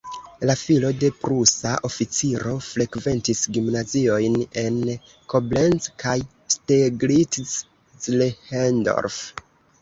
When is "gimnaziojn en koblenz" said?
3.57-5.91